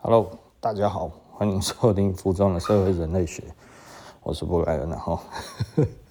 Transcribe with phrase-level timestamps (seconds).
[0.00, 0.30] Hello，
[0.60, 3.42] 大家好，欢迎收听《服装的社会人类学》，
[4.22, 4.88] 我是布莱恩。
[4.88, 5.18] 然后，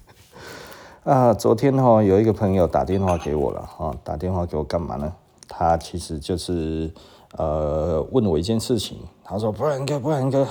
[1.05, 5.13] 啊，昨天哈有一个朋友打电话给我了，哈，打电话给我干嘛呢？
[5.47, 6.93] 他其实就是
[7.37, 10.45] 呃问我一件事情，他说：“布莱恩哥，布莱恩哥。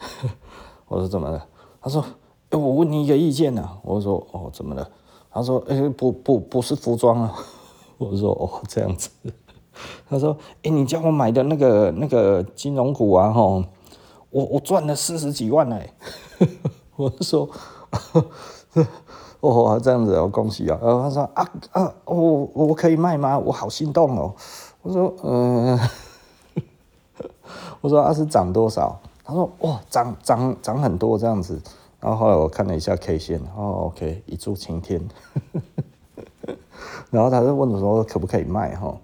[0.88, 1.46] ”我说：“怎么了？”
[1.82, 2.02] 他说
[2.48, 4.90] ：“哎，我问你一个意见呢。”我说：“哦，怎么了？”
[5.30, 7.34] 他说：“哎，不不不是服装啊。
[7.98, 9.10] ”我说：“哦，这样子。”
[10.08, 13.64] 他说：“哎、你叫我买的那个那个金融股啊，吼，
[14.30, 15.92] 我我赚了四十几万哎。
[16.96, 17.48] ”我说
[19.40, 23.38] ：“哦，这样子哦，恭喜啊！”然后他说：“啊啊，我我可以卖吗？
[23.38, 24.34] 我好心动哦。”
[24.82, 25.78] 我说：“嗯。
[27.82, 31.60] ”我说：“啊，是涨多少？”他说：“哇，涨涨涨很多这样子。”
[32.00, 35.06] 然后后来我看了一下 K 线，哦，OK，一柱擎天。
[37.10, 38.94] 然后他就问我说：“可不可以卖？”哈。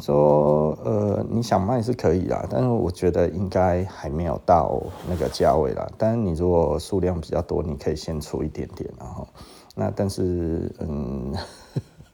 [0.00, 5.86] 说：“呃，你想卖是可以啦，但是我觉得应该还没有到那个价位啦。
[5.96, 9.26] 但是你如果数量比较多，你可以先出一点点，然后
[9.74, 11.34] 那但是嗯，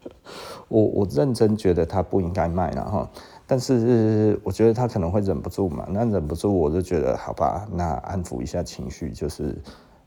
[0.69, 3.11] 我我认真觉得他不应该卖了哈。
[3.47, 9.55] 但是我觉得他可能会忍不住嘛，那忍不住我就觉得好吧，那安抚一下情绪，就是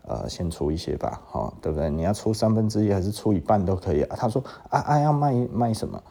[0.08, 1.90] 呃先出一些吧，哈，对不对？
[1.90, 4.16] 你要出三分之一还是出一半都可以啊。
[4.18, 6.02] 他说啊啊要卖卖什么？”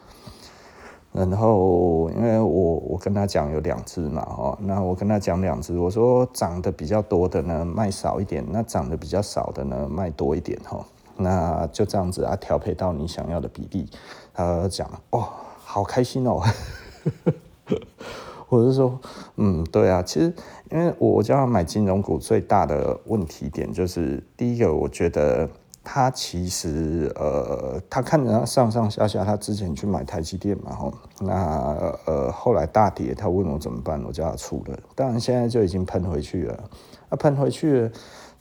[1.17, 13.89] 然后，因为我我跟他讲有两只嘛，哦，那我跟他讲两只，我说涨得比较多的呢卖少一点，那涨得比较少的呢卖多一点，哈，那就这样子啊，调配到你想要的比例。
[14.33, 15.29] 他讲哦，
[15.63, 16.41] 好开心哦，
[18.49, 18.99] 我就说，
[19.37, 20.33] 嗯，对啊，其实
[20.69, 25.49] 因为我叫他买金融股最大的问题点就是，第一个我觉得。
[25.85, 30.91] 他其实呃，他看着他上上下下，他之前去买台积电嘛，吼，
[31.21, 36.63] 那呃后来大跌，他问我怎么办，我叫他出了，当然现在就已经喷回去了，
[37.09, 37.91] 啊喷回去了，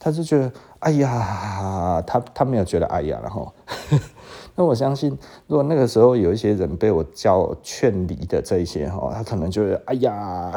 [0.01, 3.53] 他就觉得哎呀，他他没有觉得哎呀，然后，
[4.57, 5.11] 那我相信，
[5.47, 10.51] 如果那个时候有一些人被我叫劝离的这一些哈，他可能就会哎呀，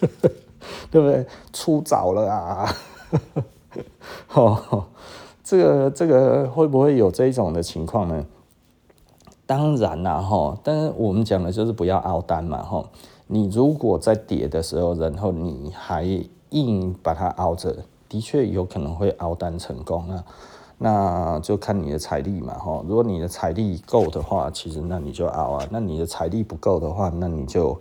[0.92, 1.26] 对不对？
[1.54, 2.74] 出早了啊，
[4.28, 4.84] 吼。
[5.52, 8.24] 这个这个会不会有这一种的情况呢？
[9.44, 12.82] 当然啦，哈，但是我们讲的就是不要凹单嘛，哈。
[13.26, 16.06] 你如果在跌的时候，然后你还
[16.48, 17.76] 硬把它凹着，
[18.08, 20.24] 的确有可能会凹单成功啊。
[20.78, 22.82] 那就看你的财力嘛，哈。
[22.88, 25.68] 如果你的财力够的话，其实那你就凹啊。
[25.70, 27.78] 那你的财力不够的话，那你就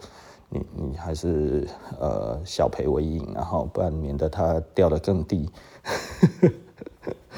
[0.50, 1.66] 你你还是
[2.02, 5.50] 呃小赔为赢，然后不然免得它掉得更低。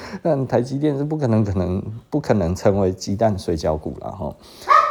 [0.22, 4.36] 但台积电是不可能，可能不可能成为鸡蛋水饺股了哈。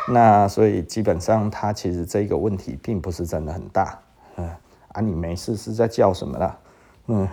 [0.09, 3.99] 那所以基本上它其实这个问题并不是真的很大。
[4.37, 4.49] 嗯
[4.89, 6.59] 啊，你没事是在叫什么啦？
[7.07, 7.29] 嗯，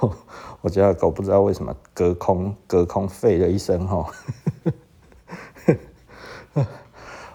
[0.62, 4.06] 我家狗不知道为什么隔空隔空吠了一声哈。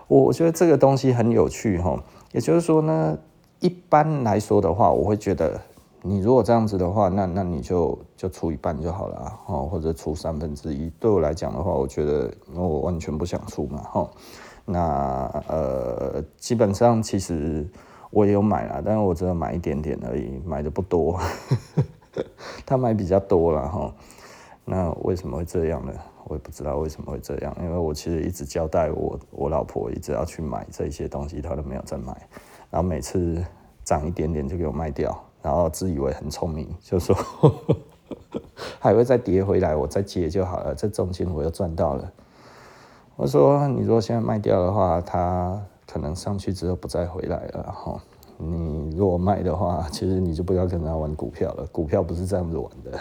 [0.08, 2.02] 我觉得这个东西很有趣哈。
[2.32, 3.18] 也就是说呢，
[3.60, 5.62] 一般来说的话，我会觉得。
[6.08, 10.88] 你如果这样子的话，那那你就就出一半就好了哦，或者出三分之一。
[11.00, 14.08] 对我来讲的话，我觉得我完全不想出嘛，哈。
[14.66, 17.68] 那呃，基本上其实
[18.12, 21.20] 我也有买啦，但是我只有买一点点而已，买的不多。
[22.68, 23.92] 他买比较多了哈。
[24.64, 25.92] 那为什么会这样呢？
[26.26, 32.16] 我也不知道为什么会这样，因为我其实一直交代我我老婆一直要去买这些东西，她都没有再买，
[32.70, 33.44] 然后每次
[33.84, 35.20] 涨一点点就给我卖掉。
[35.46, 37.16] 然后自以为很聪明， 就说
[38.80, 40.74] 还会再跌回来，我再接就好了。
[40.74, 42.12] 这中间我又赚到了。
[43.16, 48.02] 我说你如果现在卖掉的话，它可能上去之后不再回来了哈。
[48.38, 51.68] 你如果卖的话，其实你就不要跟他玩股票了。
[51.68, 53.00] 股票不是这样子玩的。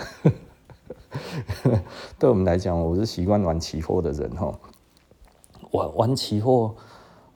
[2.18, 4.52] 对我们来讲，我是习惯玩期货的人哈。
[5.70, 6.74] 玩玩期货。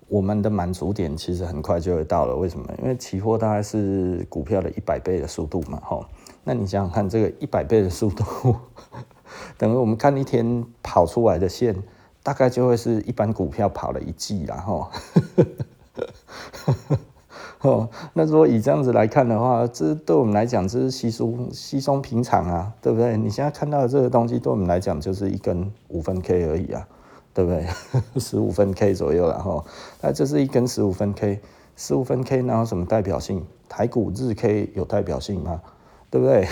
[0.08, 2.66] 我们的满足点其实很快就会到了，为什么？
[2.82, 6.04] 因为期货大概是股票的一百倍的速度嘛，吼。
[6.44, 8.56] 那你想想看，这个一百倍的速度，
[9.58, 11.76] 等于我们看一天跑出来的线，
[12.22, 14.88] 大概就会是一般股票跑了一季啦，吼。
[17.60, 23.16] 哦，那如果以这样子来看的话，这对我们来讲这是稀松稀松平常啊，对不对？
[23.16, 26.88] 你现在看到的这个东西，对我们来讲就是一根五分 K 而已啊。
[27.34, 27.66] 对不对？
[28.20, 29.64] 十五分 K 左右了哈，
[30.00, 31.40] 那这是一根十五分 K，
[31.76, 33.44] 十五分 K 哪有什么代表性？
[33.68, 35.60] 台股日 K 有代表性吗？
[36.10, 36.48] 对不对？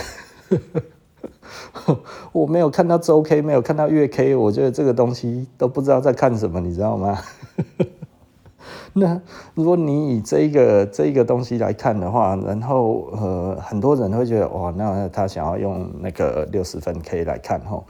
[2.32, 7.18] 我没有看到周 K，没有看到月 K，我觉得这个东西都不知道在看什么，你知道吗？
[8.92, 9.20] 那
[9.54, 17.84] 如果你以这一个这一个东西来看的话，然后呃，很多人会觉得哇，那他想要用那个六十分 K 来看吼，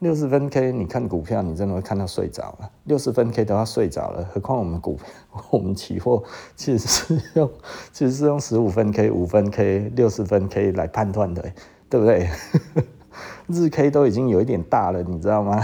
[0.00, 2.70] 六十分 K 你看股票，你真的会看到睡着了。
[2.84, 4.98] 六十分 K 都要睡着了，何况我们股，
[5.50, 6.22] 我们期货
[6.54, 7.50] 其实是用
[7.92, 11.42] 其实是用十五分 K、五分 K、六十分 K 来判断的，
[11.88, 12.28] 对不对？
[13.46, 15.62] 日 K 都已经有一点大了，你知道吗？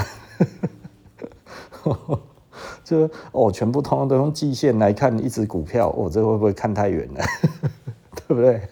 [2.84, 7.22] 就哦，全部通通都用季线来看一只股票，我、哦、这会不会看太远了？
[8.26, 8.62] 对不对？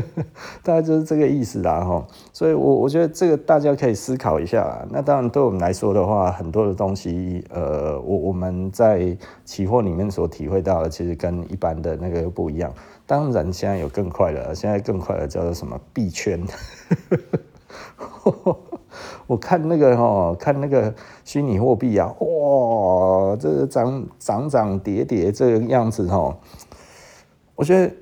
[0.62, 2.06] 大概就是这个意思啦，哈。
[2.32, 4.86] 所以我，我觉得这个大家可以思考一下。
[4.90, 12.72] 那当然，对我们来说的话，很多的东西，呃，我我们在期货里面所体会到的，其实跟一般的那个又不一样。
[13.06, 16.40] 当然，现在有更快的，现在更快的叫做什么币圈。
[19.26, 20.92] 我看那个哈，看那个
[21.24, 26.36] 虚拟货币啊，哇，这个涨涨涨跌跌这个样子哈，
[27.54, 27.92] 我觉得，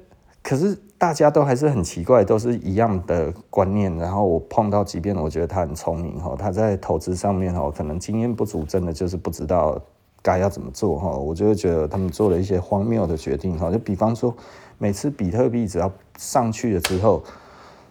[0.43, 3.95] 可是大家都还是很奇怪，都是一样的观念。
[3.99, 9.79] 然后我碰到，即便我觉得他很聪明哈，他在投资上面哦，可能经验不足，真的就是不知道
[10.23, 11.11] 该要怎么做哈。
[11.11, 14.35] 我就会觉得他们做了一些荒谬的决定哈，就比方说，
[14.79, 17.23] 每次比特币只要上去了之后，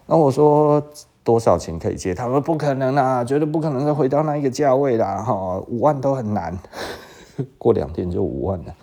[0.07, 0.83] 那我说。
[1.25, 2.13] 多少钱可以借？
[2.13, 6.59] 他们不可能啊，绝对不可能再回到那一个价位啦，哈，五万都很难。
[7.57, 8.75] 过两天就五万了。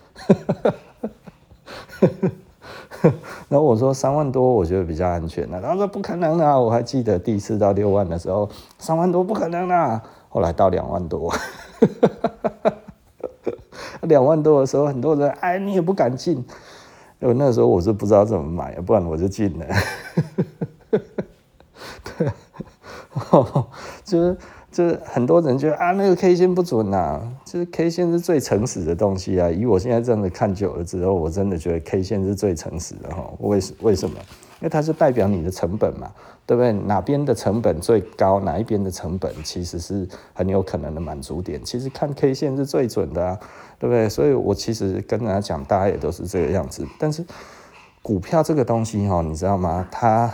[3.49, 5.61] 然后我说三万多，我觉得比较安全了。
[5.61, 10.01] 他说不可能啊，我还记得第一次到六万的时候，三万多不可能啊。
[10.29, 11.33] 后来到两万多，
[14.01, 16.45] 两万多的时候，很多人哎，你也不敢进。
[17.19, 19.65] 因为那时候我是不知道怎么买，不然我就进了。
[22.17, 22.31] 对，
[24.03, 24.35] 就是
[24.71, 29.49] 就是很多人觉得啊，那个 K 线不准呐、啊，就是 K 线是最诚实的东西啊。
[29.51, 33.29] 以我现在这样子看久了之后，我真的觉得 K 线是最诚实的哈。
[33.39, 34.15] 为为什么？
[34.61, 36.09] 因为它是代表你的成本嘛，
[36.45, 36.71] 对不对？
[36.71, 41.59] 哪边的成本最高，哪一边的成本其实是很有可能的满足点。
[41.65, 43.39] 其实看 K 线是最准的啊，
[43.77, 44.07] 对不对？
[44.07, 46.87] 所以我其实跟大家讲，大家也都是这个样子。
[46.97, 47.25] 但是
[48.01, 49.85] 股票这个东西哈，你知道吗？
[49.91, 50.31] 它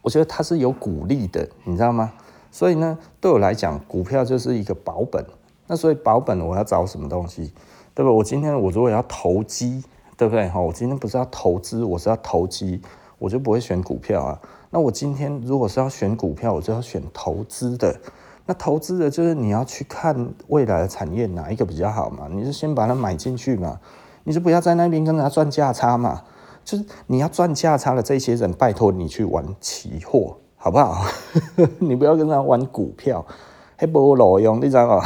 [0.00, 2.12] 我觉得它是有股利的，你知道吗？
[2.52, 5.24] 所以呢，对我来讲，股票就是一个保本。
[5.66, 7.52] 那所以保本，我要找什么东西，
[7.94, 8.14] 对不？
[8.14, 9.82] 我今天我如果要投机，
[10.18, 10.48] 对不对？
[10.50, 12.80] 哈，我今天不是要投资，我是要投机，
[13.18, 14.38] 我就不会选股票啊。
[14.68, 17.98] 那我今天如果是要选股票，我就要选投资的。
[18.44, 22.28] 那投资的就是你要去看未来的产业哪一个比较好嘛？
[22.30, 23.80] 你就先把它买进去嘛，
[24.24, 26.22] 你就不要在那边跟他赚价差嘛。
[26.64, 31.04] 就是你要赚价差的这些人，拜托你去玩期货，好不好？
[31.80, 33.26] 你不要跟他玩股票，
[33.74, 35.04] 还不路用，你知道吗？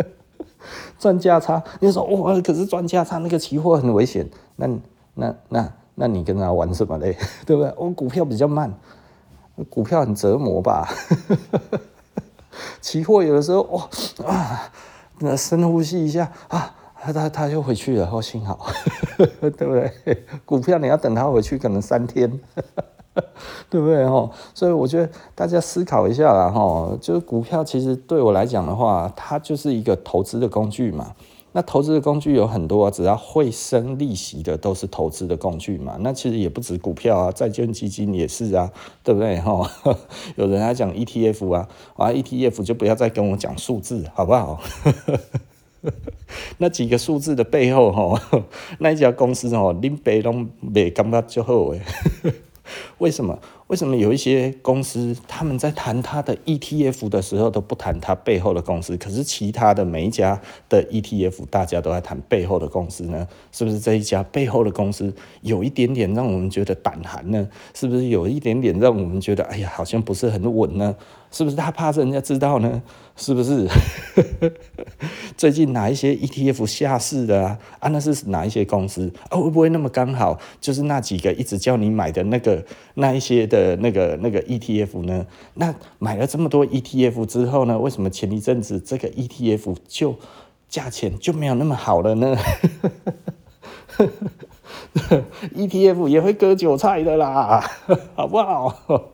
[1.00, 4.68] 赚价差，你说哇，可是赚价差那个期货很危险，那
[5.14, 7.16] 那那那你跟他玩什么嘞？
[7.46, 7.72] 对不对？
[7.78, 8.70] 我股票比较慢，
[9.70, 10.86] 股票很折磨吧？
[12.82, 13.88] 期货有的时候哇
[14.26, 14.70] 啊，
[15.20, 16.74] 那深呼吸一下啊。
[17.04, 18.64] 他他他就回去了，哦，幸好，
[19.16, 19.92] 对不对？
[20.44, 22.30] 股票你要等他回去，可能三天，
[23.68, 24.06] 对不对？
[24.08, 31.14] 哈，所以我觉得大家思考一下啦，哈，就是股票其实对我来讲的话，它就是一个投资的工具嘛。
[31.54, 35.98] 那投资的工具有很多啊，只要会生利息的都是投资的工具嘛。
[36.00, 38.70] 那其实也不止股票啊，债券基金也是啊，
[39.04, 39.38] 对不对？
[39.38, 39.70] 哈，
[40.36, 44.58] 有人还讲 ETF 啊，啊 ETF 就不要再跟我讲数字，好不好？
[46.56, 48.18] 那几个数字的背后，哈，
[48.78, 51.82] 那一家公司哦，林北拢没感觉就好诶。
[52.98, 53.38] 为什么？
[53.68, 60.38] 为什么有一些公司他们在谈他的 ETF 的时候都不谈他背后的公司，可是其他的每一家
[60.68, 63.26] 的 ETF 大家都在谈背后的公司呢？
[63.50, 67.48] 是不是这一家背后的公司有一点点让我们觉得胆寒呢？
[67.72, 70.94] 是不是有一点点让我们觉得哎呀，好像不是很稳呢？
[71.30, 72.82] 是不是他怕人家知道呢？
[73.16, 73.68] 是不是？
[75.36, 77.58] 最近哪一些 ETF 下市的啊？
[77.80, 79.36] 啊，那是哪一些公司啊？
[79.38, 82.64] 会不会那么刚好就是那几个一直叫你买的那个
[82.94, 85.26] 那一些的那个那个 ETF 呢？
[85.54, 87.78] 那买了这么多 ETF 之后呢？
[87.78, 90.16] 为什么前一阵子这个 ETF 就
[90.68, 92.36] 价钱就没有那么好了呢？
[95.54, 97.62] ETF 也会割韭菜的啦，
[98.14, 99.12] 好不好？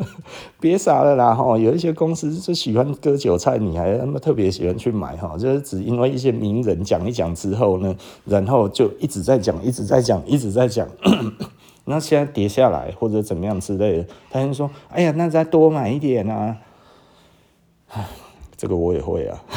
[0.60, 1.34] 别傻了啦！
[1.34, 10.86] 哈，有一些公司就喜欢割韭菜，你还那么特别喜欢去买哈，就是只因为一些名人讲一讲之后呢，然后就一直在讲，一直在讲，一直在讲。
[11.88, 16.56] 那现在跌下来或者怎么样之类的，他就说：“哎呀，那再多买一点啊！”，
[18.56, 19.40] 这个我也会啊。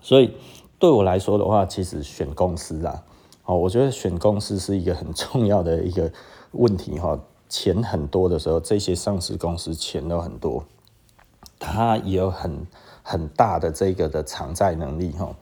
[0.00, 0.30] 所以
[0.78, 3.02] 对我来说的话，其实选公司啊，
[3.44, 6.10] 哦，我觉得选公司是一个很重要的一个
[6.52, 7.18] 问题哈。
[7.48, 10.64] 钱很多的时候，这些上市公司钱都很多，
[11.58, 12.66] 它也有很
[13.02, 15.34] 很大的这个的偿债能力哈。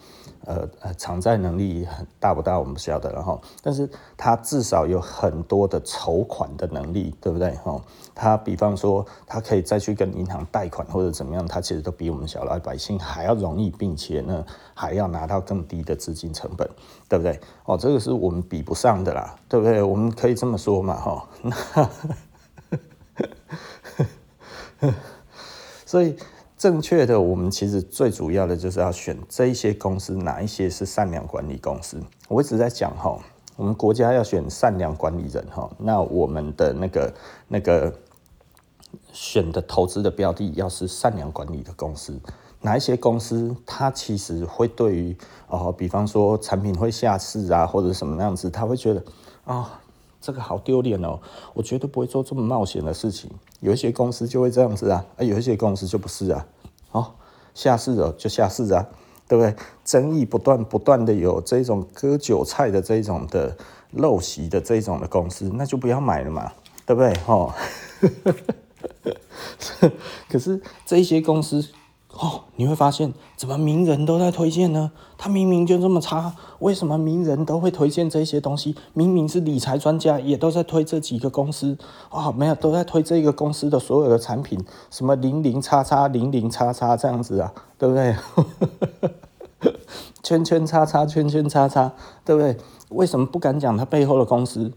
[0.50, 3.40] 呃呃，偿债能力很大不大，我们不晓得了哈。
[3.62, 7.80] 但是他至少有很多的筹款的能力，对不对哈？
[8.14, 16.69] 他比方说，他可以再去跟银行贷款或者怎么样，他其实都比我们小老百姓还要容易，并且呢，还要拿到更低的资金成本，
[17.09, 17.38] 对不对？
[17.66, 19.80] 哦，这个是我们比不上的啦，对不对？
[19.80, 21.28] 我们可以这么说嘛哈。
[25.87, 26.16] 所以。
[26.61, 31.99] 正确的，我们其实最主要的就是要选这一些公司，哪一些是善良管理公司。
[32.29, 33.19] 我一直在讲哈，
[33.57, 37.14] 我们国家要选善良管理人哈，那我们的那个
[37.49, 37.90] 那个
[39.11, 42.21] 选的投资的标的要是善良管理的公司，
[42.61, 45.17] 哪一些公司它其实会对于
[45.49, 49.02] 哦，比方说产品会下市啊，或者什么样子，他会觉得
[49.45, 49.81] 啊。
[50.21, 51.19] 这个好丢脸哦！
[51.55, 53.31] 我绝对不会做这么冒险的事情。
[53.61, 56.47] 有一些公司就会这样子啊，啊，有一些公司就不是啊。
[56.93, 57.12] 哦，
[57.55, 58.87] 下市了就下市啊，
[59.27, 59.55] 对不对？
[59.85, 63.57] 争议不断，不断的有这种割韭菜的这种的
[63.97, 66.53] 陋习的这种的公司，那就不要买了嘛，
[66.85, 67.12] 对不对？
[67.27, 67.53] 哦，
[70.29, 71.67] 可是这些公司。
[72.12, 74.90] 哦，你会发现怎么名人都在推荐呢？
[75.17, 78.75] 他明明就这么差，为什么名人都会推荐这些东西？
[78.93, 81.79] 明明是理财专家，也都在推这几个公司
[82.11, 88.14] 哦，没有都在推这个公司的所有的产品，什么零零叉叉零零叉叉这样子啊，对不对？
[90.23, 91.93] 圈圈叉叉圈圈叉叉，
[92.25, 92.57] 对不对？
[92.90, 94.73] 为什么不敢讲他背后的公司？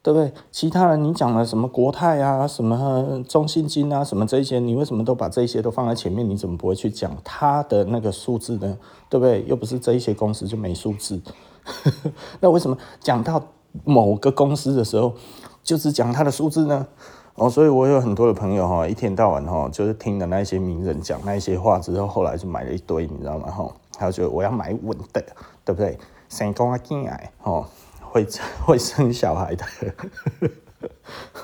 [0.00, 0.32] 对不对？
[0.50, 6.28] 其他人你讲了什么国泰啊，什么中信金啊，什么这些，你为什么都把这些都放在前面？
[6.28, 8.78] 你怎么不会去讲他的那个数字呢？
[9.08, 9.44] 对不对？
[9.46, 11.20] 又不是这一些公司就没数字，
[12.40, 13.42] 那为什么讲到
[13.84, 15.12] 某个公司的时候，
[15.62, 16.86] 就只讲他的数字呢？
[17.34, 23.50] 哦，所以我有很多的朋友哈，一天到晚哈，就是听了那些名人讲那些话之后，后来就买了一堆，你知道吗？
[23.50, 25.22] 哈，他就我要买稳的，
[25.64, 25.98] 对不对？
[26.28, 27.64] 成功啊，进来哦。
[28.10, 28.26] 会
[28.64, 29.64] 会生小孩的，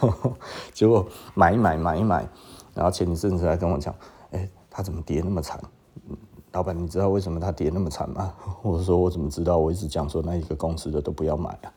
[0.72, 2.26] 结果买一买买一买，
[2.74, 3.94] 然后前一阵子来跟我讲，
[4.32, 5.60] 哎，他怎么跌那么惨？
[6.52, 8.32] 老板，你知道为什么他跌那么惨吗？
[8.62, 9.58] 我说我怎么知道？
[9.58, 11.72] 我一直讲说那一个公司的都不要买啊。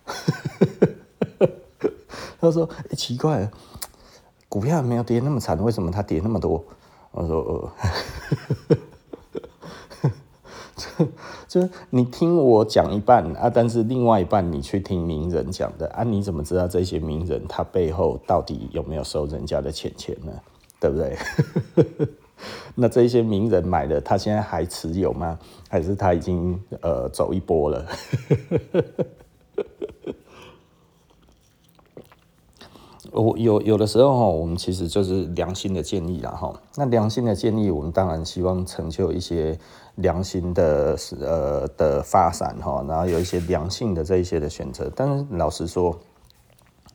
[2.40, 3.50] 他说，奇怪，
[4.48, 6.64] 股票没有跌那么惨，为什么他跌那么多？
[7.12, 7.72] 我说，
[8.70, 8.78] 呃。
[11.48, 20.32] 就你听我讲一半啊，但是另外一半你去听名人讲的啊，你怎么知道这些名人他背后到底有没有收人家的钱钱呢？
[20.80, 21.18] 对不对？
[22.76, 25.40] 那这些名人买的，他现在还持有吗？
[25.68, 27.84] 还是他已经呃走一波了？
[33.12, 36.54] 我有有的时候，我们其实就是良心的建议啦哈。
[36.76, 39.58] 那良心的建议，我们当然希望成就一些。
[39.98, 46.00] 良心的呃的发展哈，然后有一些良性的这一些的选择，但是老实说，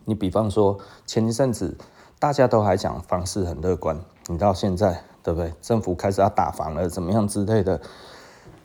[0.05, 1.77] 你比方说前一阵子
[2.19, 5.53] 大家都还讲房市很乐观，你到现在对不对？
[5.61, 7.81] 政府开始要打房了，怎么样之类的？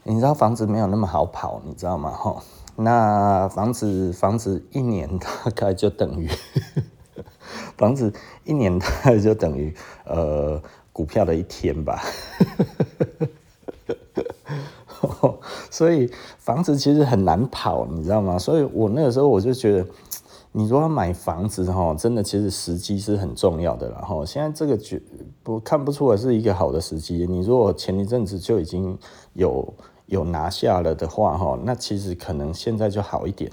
[0.04, 2.12] 你知道房子没有那么好跑，你知道吗？
[2.12, 2.42] 哈，
[2.76, 6.30] 那房子房子一年大概就等于
[7.76, 8.14] 房子
[8.44, 9.76] 一年大概就等于
[10.06, 10.62] 呃
[10.94, 12.02] 股票的一天吧。
[15.78, 18.40] 所以房子其实很难跑，你知道吗？
[18.40, 19.86] 所以我那个时候我就觉得，
[20.52, 23.88] 你如果要买房子哈，真的其实时机是很重要的。
[23.92, 24.98] 然后现在这个就
[25.44, 27.28] 不看不出来是一个好的时机。
[27.30, 28.98] 你如果前一阵子就已经
[29.34, 29.72] 有
[30.08, 33.52] 有拿下了的话哈，那其实可能现在就好一点。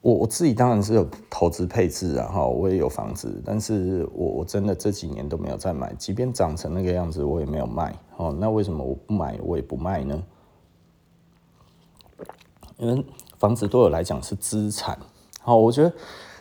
[0.00, 7.92] 我我自己当然是有投资配置啊，哈，我也有房子，但是我我真的这几年都没有再买，即便涨成那个样子，我也没有卖。
[8.16, 10.22] 哦，那为什么我不买，我也不卖呢？
[12.76, 13.04] 因为
[13.38, 14.98] 房子对我来讲是资产。
[15.40, 15.92] 好，我觉得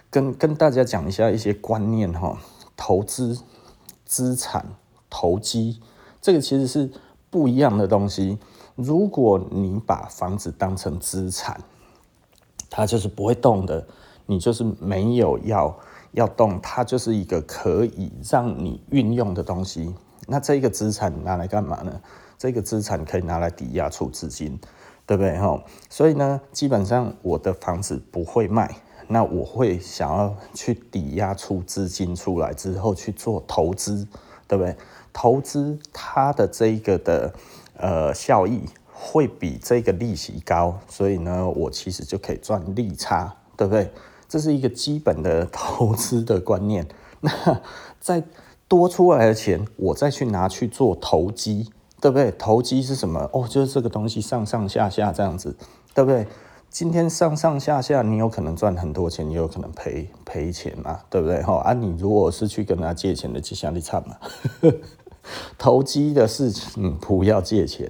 [0.09, 2.37] 跟跟大家讲一下一些观念哈，
[2.75, 3.39] 投资、
[4.05, 4.65] 资产、
[5.09, 5.81] 投机，
[6.21, 6.89] 这个其实是
[7.29, 8.37] 不一样的东西。
[8.75, 11.61] 如果你把房子当成资产，
[12.69, 13.85] 它就是不会动的，
[14.25, 15.77] 你就是没有要
[16.13, 19.93] 要动，它就是一个可以让你运用的东西。
[20.25, 22.01] 那这个资产拿来干嘛呢？
[22.37, 24.59] 这个资产可以拿来抵押出资金，
[25.05, 25.37] 对不对？
[25.37, 28.75] 哈，所以呢，基本上我的房子不会卖，
[29.07, 34.07] 那我会想要去抵押出资金出来之后去做投资，
[34.47, 34.75] 对不对？
[35.11, 37.33] 投资它的这个的
[37.77, 38.61] 呃效益。
[39.05, 43.91] 会比这个利息高，所以呢，我其实就可以赚利差，对不对？
[44.29, 46.87] 这是一个基本的投资的观念。
[47.19, 47.61] 那
[47.99, 48.23] 再
[48.65, 51.69] 多出来的钱，我再去拿去做投机，
[52.03, 52.29] 对不对？
[52.31, 53.29] 投机是什么？
[53.31, 55.55] 哦，就是这个东西上上下下这样子，
[55.95, 56.27] 对不对？
[56.69, 61.41] 今天上上下下，你有可能赚很多钱，也有可能赔赔钱嘛，对不对？
[61.41, 64.17] 哈啊，你如果是去跟他借钱的，就像你惨嘛。
[65.57, 67.89] 投机的事情不要借钱，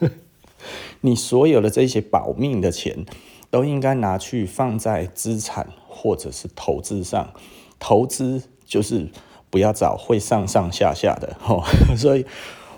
[1.00, 3.06] 你所有的这些保命的钱
[3.48, 7.30] 都应该拿去放在资产或者是投资上。
[7.78, 9.08] 投资就是
[9.48, 11.64] 不要找会上上下下的，哈
[11.96, 12.26] 所以。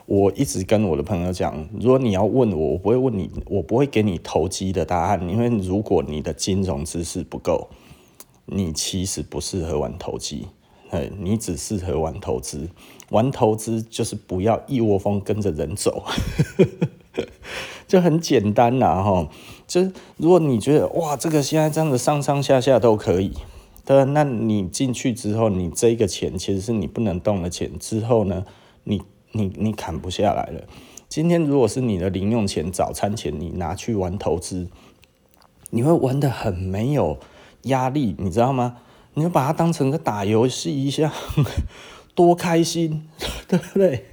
[0.06, 7.68] 我一直跟我的朋友讲，如果你要问我，我不会问你，我不会给你投机的答案，因为如果你的金融知识不够，
[8.44, 10.46] 你其实不适合玩投机，
[11.18, 12.70] 你只适合玩投资。
[13.10, 16.04] 玩投资就是不要一窝蜂跟着人走，
[17.88, 19.28] 就很简单呐，哈。
[19.66, 23.32] 就是如果你觉得哇，这个现在这样子上上下下都可以，
[23.84, 28.44] 对，那你进去之后，你这个钱其实是你不能动的钱，之后呢，
[28.84, 29.02] 你。
[29.36, 30.62] 你你砍不下来了。
[31.08, 34.68] 今天如果是你的零用钱、早餐钱，你拿去玩投资，
[35.70, 37.18] 你会玩得很没有
[37.62, 38.78] 压力，你知道吗？
[39.14, 41.12] 你就把它当成个打游戏一下，
[42.14, 43.08] 多开心，
[43.46, 44.06] 对不对？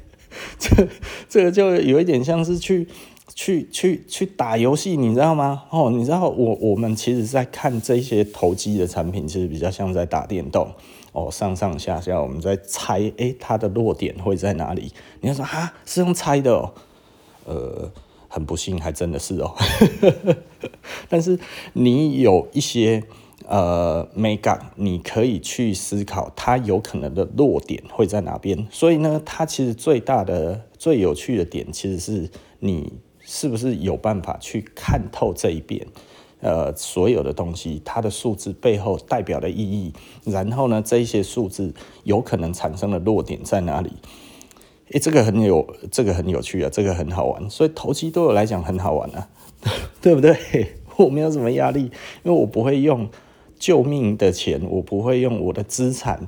[0.58, 0.88] 这
[1.28, 2.88] 这个就有一点像是去
[3.36, 5.64] 去去去打游戏，你知道吗？
[5.72, 10.72] 哦，你知道我我们其实在看这些投机的产品，其实比较像在打电动。
[11.14, 14.92] 哦，上上下下，我们在猜，诶、它的落点会在哪里？
[15.22, 16.74] 你要说啊，是用猜的哦，
[17.46, 17.92] 呃，
[18.28, 19.54] 很不幸，还真的是哦。
[21.08, 21.40] 但是
[21.74, 23.04] 你有一些
[23.48, 28.68] 呃美感，你可以去思考它有可能的落点会在哪边。
[28.72, 32.30] 所以呢，它其实最大的、最有趣的点，其实是
[32.60, 35.86] 你是不是有办法去看透这一边。
[36.44, 39.94] 呃，所有的东西，它的数字背后代表的意义，
[40.26, 43.94] 然后呢，这一些数字有可能产生的弱点在哪里？
[44.92, 49.30] 诶，这个很有，这个很有趣啊，这个很好玩，所以投机对我来讲很好玩啊，
[50.02, 50.36] 对不对？
[50.98, 51.84] 我没有什么压力，
[52.24, 53.10] 因为我不会用
[53.58, 56.28] 救命的钱，我不会用我的资产，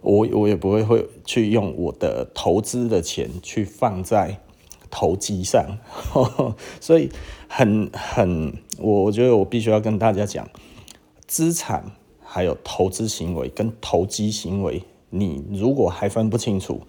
[0.00, 4.40] 我我也不会会去用我的投资的钱去放在。
[4.92, 5.78] 投机上，
[6.80, 7.08] 所以
[7.46, 10.48] 很很，我我觉得我必须要跟大家讲，
[11.26, 11.92] 资产
[12.24, 16.80] 还有投资行为跟投机行为，你如果还分不清楚，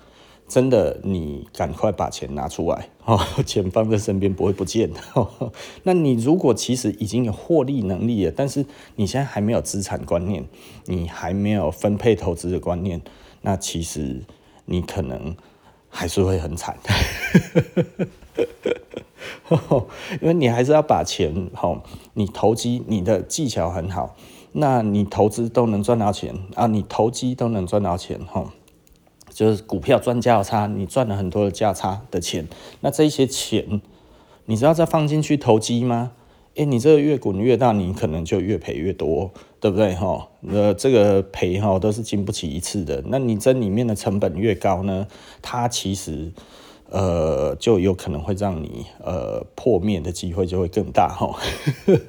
[0.48, 2.90] 真的你赶快把钱拿出来，
[3.46, 5.00] 钱放在身边不会不见的。
[5.84, 10.46] 那你如果其实已经有获利能力了，但是你现在还没有资产观念，
[10.86, 13.02] 你还没有分配投资的观念，
[13.42, 14.22] 那其实
[14.66, 15.36] 你可能。
[15.94, 16.78] 还是会很惨，
[20.22, 21.82] 因为你还是要把钱哈，
[22.14, 24.16] 你投机你的技巧很好，
[24.54, 28.52] 那你投资都能赚到钱啊，你投机都能赚到钱哈，
[29.30, 32.48] 就是股票赚价差，你赚了很多的价差的钱，
[32.80, 33.82] 那这些钱
[34.46, 36.12] 你知道再放进去投机吗？
[36.56, 40.28] 诶，你这个越滚越大，你可能就越赔越多，对不对哈？
[40.42, 43.02] 那，这个赔哈都是经不起一次的。
[43.08, 45.08] 那你这里面的成本越高呢，
[45.42, 46.34] 它其实
[46.92, 51.40] 呃就有可能会让你呃破灭的机会就会更大哈。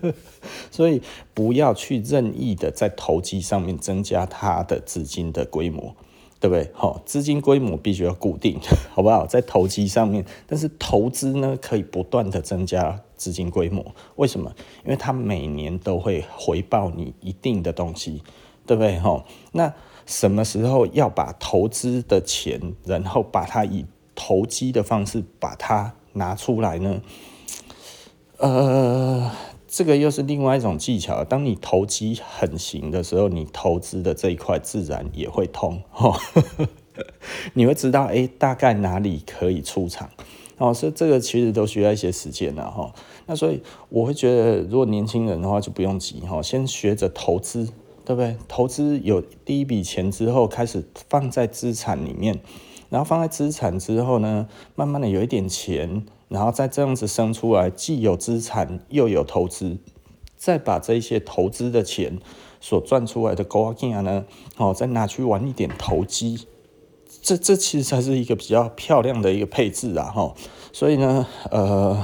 [0.70, 1.00] 所以
[1.32, 5.94] 不要去任意的在投机上面增加它的资金的规模。
[6.40, 6.68] 对不对？
[6.74, 8.58] 好，资金规模必须要固定，
[8.90, 9.24] 好不好？
[9.24, 13.94] 在投机上面，但是投资呢，可以不断的增加资金规模。
[14.16, 14.52] 为什么？
[14.84, 18.24] 因为它每年都会回报你一定的东西，
[18.66, 18.98] 对不对？
[18.98, 19.72] 哈，那
[20.04, 23.86] 什么时候要把投资的钱，然后把它以
[24.24, 27.00] 投机的方式把它拿出来呢？
[28.38, 29.30] 呃。
[29.74, 31.24] 这个又是另外一种技巧。
[31.24, 35.82] 当你投机很行的时候，你投资的这一块自然也会通。
[37.54, 40.10] 你会知道，哎，大概哪里可以出场。
[40.58, 42.92] 哦，所以这个其实都需要一些时间了哈。
[43.24, 47.64] 那所以我会觉得，如果年轻人的话就不用急哈，先学着投资，
[48.04, 48.36] 对不对？
[48.46, 52.38] 投资有第一笔钱之后，开始放在资产里面，
[52.92, 56.04] 然后放在资产之后呢，慢慢的有一点钱。
[56.28, 59.76] 然后再这样子生出来，既有资产又有投资，
[60.34, 62.18] 再把这些投资的钱
[62.58, 64.24] 所赚出来的高金呢，
[64.56, 66.46] 哦，再拿去玩一点投机，
[67.20, 70.34] 这这其实才是一个比较漂亮的一个配置啊，哈。
[70.72, 72.02] 所以呢，呃，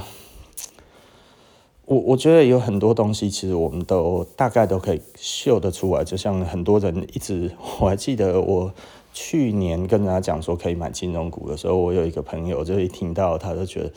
[1.85, 8.71] 我我觉得有很多东西，其实我们都大概都可以嗅得出来，就像很多人一直，我还记得我。
[9.11, 13.91] 去年跟人家讲说可以买金融股的时候，我有一个朋友就一听到他就觉得，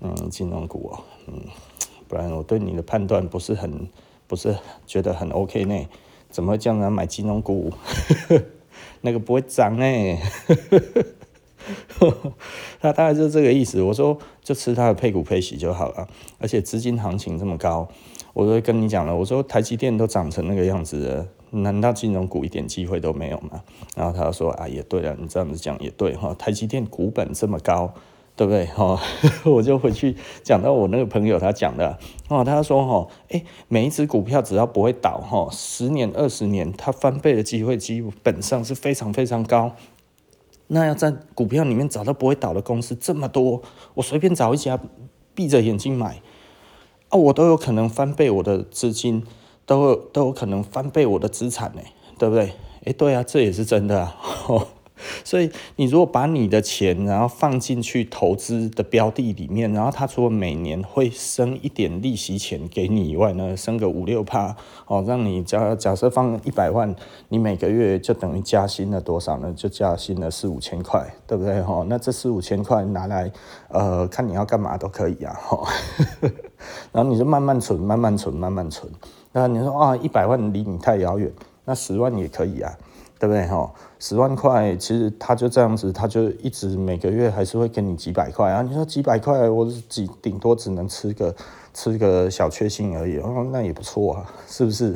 [0.00, 1.40] 嗯，金融股哦，嗯，
[2.08, 3.88] 不然我对你的判断不是很
[4.26, 5.86] 不是觉得很 OK 呢？
[6.30, 7.72] 怎么会叫人买金融股？
[9.02, 9.86] 那个不会涨呢？
[12.80, 13.80] 他大概就是这个意思。
[13.80, 17.88] 我说就吃他的配股配息就好了，而且资金行情这么高，
[18.32, 19.14] 我都跟你讲了。
[19.14, 21.26] 我说台积电都涨成那个样子了，
[21.62, 23.62] 难道金融股一点机会都没有吗？
[23.96, 27.92] 然后他说啊，也对了，你这样子讲也对哈，台积电股本这么高。
[28.36, 28.66] 对不对？
[28.66, 29.00] 哈，
[29.46, 31.96] 我就回去讲到我那个朋友他讲的
[32.28, 39.76] 哦，他说哈，诶，每一只股票只要不会倒哈，十年二十年它翻倍的机会基本上是非常非常高。
[40.66, 43.62] 那要在股票里面找到不会倒的公司这么多，
[43.94, 44.80] 我随便找一家，
[45.32, 46.20] 闭着眼睛买
[47.10, 49.22] 啊，我都有可能翻倍我的资金，
[49.66, 51.80] 都有都有可能翻倍我的资产呢，
[52.18, 52.52] 对不对？
[52.84, 54.16] 诶，对啊，这也是真的啊。
[55.24, 66.94] 所以，你如果把你的钱，然后放进去投资的标的里面，然后它除了每年会生一点利息钱给你以外呢，生个五六趴，哦，让你假假设放一百万，
[67.28, 69.52] 你每个月就等于加薪了多少呢？
[69.54, 71.60] 就加薪了四五千块，对不对？
[71.60, 73.30] 哈，那这四五千块拿来，
[73.68, 75.68] 呃，看你要干嘛都可以啊，哈。
[76.92, 78.90] 然后你就慢慢存，慢慢存，慢慢存。
[79.34, 81.30] 那你说啊，一百万离你太遥远，
[81.66, 82.72] 那十万也可以啊。
[83.16, 83.72] 对不对哈？
[84.00, 88.60] 十万块其实他就这样子，他就一直每个月还是会给你几百块啊。
[88.60, 91.34] 你说几百块，我几顶多只能吃个
[91.72, 94.94] 吃个小确幸而已，哦，那也不错啊，是不是？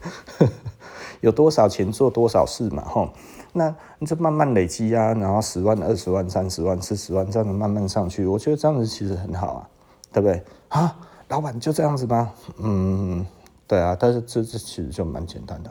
[1.20, 3.12] 有多少钱做多少事嘛，哈。
[3.52, 9.68] 那你就慢慢累积啊，然后十万、二十万、三十万、四十万这样子慢慢上去，我觉得这样子其实很好啊，
[10.10, 10.42] 对不对？
[10.68, 10.96] 啊，
[11.28, 12.32] 老板就这样子吗？
[12.58, 13.26] 嗯，
[13.66, 15.70] 对啊，但是这这其实就蛮简单的。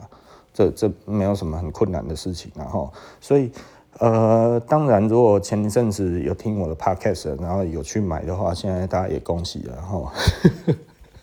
[0.52, 3.52] 这这没有什么很困难的事情，然后，所以，
[3.98, 10.12] 呃，当然，如果前一阵子有听我的 podcast，然后有去买的话，现在大家也恭喜了，哈，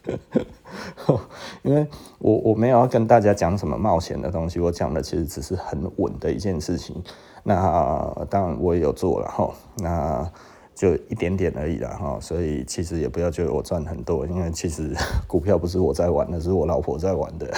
[1.64, 1.88] 因为
[2.20, 7.02] 我我没有要跟大家讲什么冒险的东西，我讲的其实只是很稳的一件事情。
[7.42, 10.32] 那当然我也有做了，哈，那
[10.76, 14.92] 就一点点而已了，哈，所以其实也不要觉得我赚很多，因为其实
[15.28, 17.54] 股票不是我在玩的，是我老婆在玩的。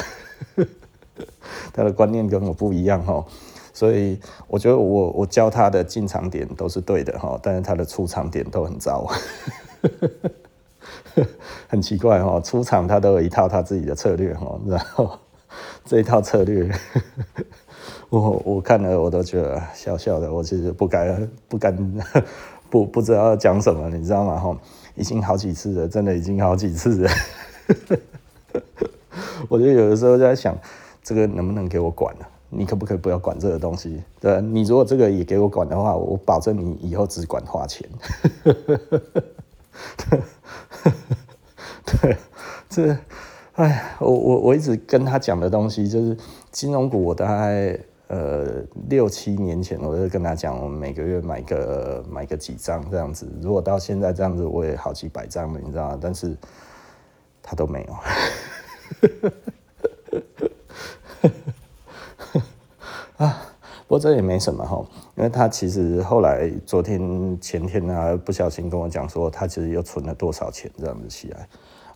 [1.74, 3.26] 他的观念跟我不一样哈，
[3.74, 9.08] 所以我觉得我我教他的进场点都是对的哈，但是他的出场点都很糟，
[11.68, 15.18] 很奇怪哈，出场他都有一套他自己的策略哈，然后
[15.86, 16.70] 这一套策略，
[18.10, 21.76] 我我看了我都觉得笑笑的，我其实不敢不敢
[22.76, 24.38] 不不知道要讲什么，你知道吗？
[24.38, 24.58] 哈，
[24.96, 27.10] 已经好几次了，真的已经好几次了，
[29.48, 30.54] 我就有的时候在想。
[31.08, 32.12] 这个能不能给我管？
[32.50, 34.02] 你可不可以不要管这个东西？
[34.20, 37.88] 对，你如果这个也给我管的话，我保证你以后只管花钱。
[41.86, 42.18] 对，
[42.68, 42.98] 这，
[43.54, 46.18] 哎，我我我一直跟他讲的东西就是
[46.52, 53.28] 金融股，我大概呃六七年前我就跟他讲，我每个月买个买个几张这样子。
[53.42, 56.00] 如果到现在这样子，我也好几百张了，你知道吗？
[56.02, 56.38] 但是
[57.42, 57.96] 他都没有。
[63.26, 63.42] 啊，
[63.88, 71.48] 不过这也没什么哈，因为他其实后来昨天前天啊，不小心跟我讲说，他其实又存了多少钱这样子起来，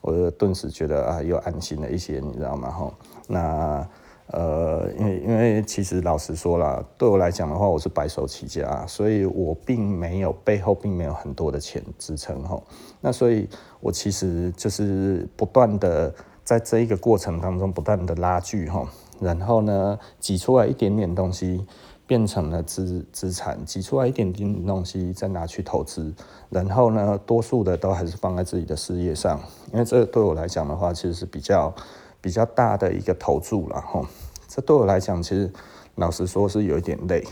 [0.01, 2.71] 我就顿时觉得啊，又安心了一些，你知道吗？
[2.71, 2.93] 哈，
[3.27, 3.85] 那
[4.31, 12.61] 呃，因为因为其实老实说啦，对我来讲的话，我是白手起家，所以我并没有背后并没有很多的钱支撑哈，
[13.01, 16.13] 那所以我其实就是不断的
[16.43, 18.87] 在这一个过程当中不断的拉锯哈。
[19.19, 21.65] 然后呢，挤出来一点点东西，
[22.07, 26.13] 变成了资资产；挤出来一点点东西，再拿去投资。
[26.49, 29.37] 然后呢，多数的都还是放在自己的事业上，
[29.73, 31.73] 因为这对我来讲的话，其实是比较
[32.21, 34.01] 比较大的一个投注了哈。
[34.47, 35.51] 这对我来讲，其实
[35.95, 37.23] 老实说是有一点累。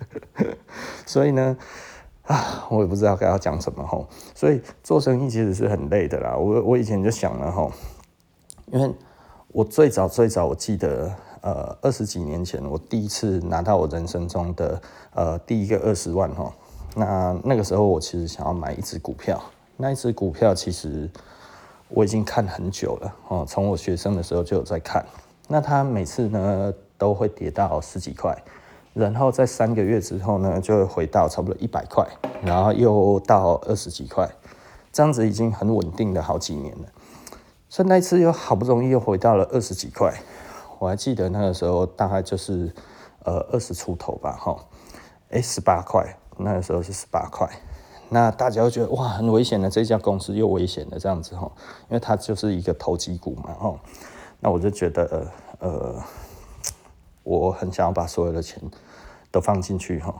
[1.06, 1.56] 所以呢，
[2.24, 4.04] 啊，我也不知道该要讲什么哈。
[4.34, 6.36] 所以做生意其实是很累的啦。
[6.36, 7.70] 我我以前就想了哈，
[8.72, 8.94] 因为。
[9.52, 14.82] 我最早最早，我记得，呃，二十几年前，我第一次拿到我人生中的
[15.14, 16.52] 呃第一个二十万哈。
[16.94, 19.42] 那那个时候，我其实想要买一只股票，
[19.78, 21.08] 那一只股票其实
[21.88, 25.04] 我已经看很久了哦，从我学生的时候就有在看。
[25.48, 28.36] 那它每次呢都会跌到十几块，
[28.92, 32.04] 然后在三个月之后呢就会回到差不多一百块，
[32.42, 34.28] 然后又到二十几块，
[34.92, 36.88] 这样子已经很稳定的好几年了。
[37.68, 40.12] 所以那一次又好不容易又回到了二十几块，
[40.78, 42.74] 我还记得那个时候大概就是
[43.24, 44.56] 呃二十出头吧，哈，
[45.30, 47.48] 哎十八块，那个时候是十八块，
[48.08, 51.50] 那大家会觉得哇，很危险的，这家公司又危险的这样子哈，
[51.88, 53.74] 因为它就是一个投机股嘛哈。
[54.38, 55.26] 那我就觉得
[55.58, 55.94] 呃，
[57.24, 58.62] 我很想要把所有的钱
[59.30, 60.14] 都放进去哈。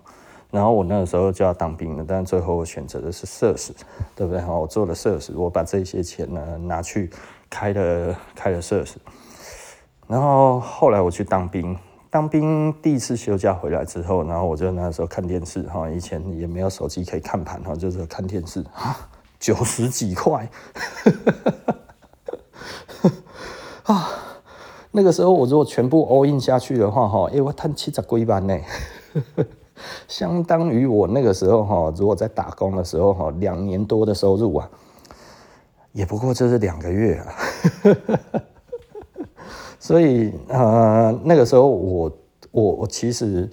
[0.50, 3.74] 然后我那个时候就要当兵了，但最后我选择的是社死，
[4.14, 4.44] 对不对？
[4.44, 7.10] 我做了社死，我把这些钱呢拿去
[7.48, 8.98] 开了开了社死。
[10.08, 11.78] 然后后来我去当兵。
[12.16, 18.96] 当兵第一次休假回来之后，然后我就那时候看电视哈，以前也没有手机可以看盘哈，就是看电视啊，
[19.38, 20.48] 九十几块，
[23.84, 24.08] 啊，
[24.92, 28.58] 那个时候我如果全部 all in 下去的话哈，哎，我赚七十几万呢，
[30.08, 34.70] 相当于我那个时候哈，如果在打工的时候哈，两年多的收入啊，
[35.92, 37.34] 也不过就是两个月啊。
[39.78, 42.10] 所以呃，那个时候我
[42.50, 43.48] 我我其实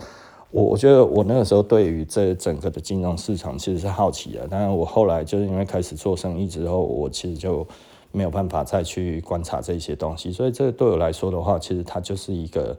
[0.51, 7.67] 我我觉得我那个时候对于这整个的金融市场其实是好奇的，但是我后来就是因为开始做生意之后，我其实就
[8.11, 12.75] 没有办法再去观察这些东西，所以这对我来说的话，其实它就是一个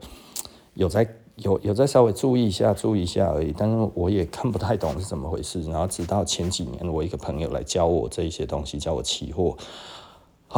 [0.73, 9.55] 有在有有在稍微注意一下注意一下而已，但是我也看不太懂是怎么回事，然后直到前几年我一个朋友来教我这一些东西，教我期货。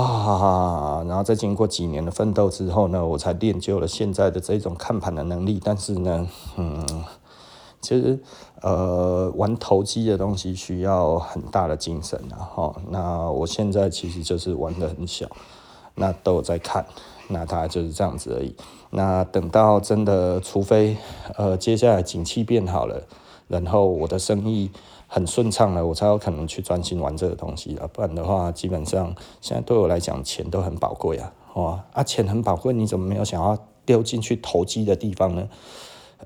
[0.04, 5.60] 啊，然后在经过几年的奋斗之后呢，我才练就了现在的这种看盘的能力。
[5.64, 6.86] 但是呢，嗯，
[7.82, 8.20] 其实
[8.62, 12.38] 呃，玩投机的东西需要很大的精神啊。
[12.38, 15.26] 哈，那我现在其实就是玩得很小，
[15.96, 16.86] 那都有在看，
[17.30, 18.56] 那大概就是这样子而已。
[18.92, 20.96] 那等到真的，除非
[21.38, 23.02] 呃，接下来景气变好了，
[23.48, 24.70] 然后我的生意。
[25.08, 27.88] 很顺畅了，我才有可能去专心玩这个东西了。
[27.88, 35.48] 不然的话，基本上现在对我来讲，钱都很宝贵啊，哇啊，钱很宝贵，你怎么没有想要丢进去投机的地方呢？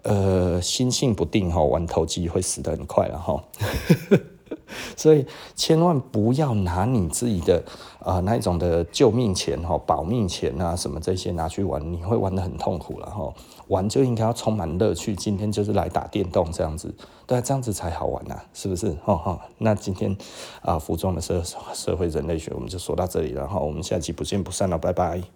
[0.04, 3.44] 呃，心性不定哈，玩投机会死得很快了哈。
[4.96, 7.64] 所以千万不要拿你自己的
[8.00, 13.34] 啊、那一种的救命钱哈、保命钱啊什么这些拿去玩，你会玩得很痛苦了哈。
[13.72, 16.94] 玩就应该要充满乐趣，今天就是来打电动这样子，
[17.26, 18.92] 对，这样子才好玩呐、是不是？
[19.06, 19.40] 哈哈。
[19.58, 20.16] 那今天
[20.62, 21.42] 啊，服装的社
[21.74, 25.32] 社会人类学我们就说到这里了哈，我们下期不见不散了，拜拜。